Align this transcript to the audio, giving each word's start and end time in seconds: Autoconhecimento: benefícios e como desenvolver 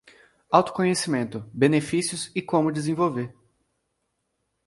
Autoconhecimento: 0.49 1.47
benefícios 1.53 2.31
e 2.35 2.41
como 2.41 2.71
desenvolver 2.71 3.31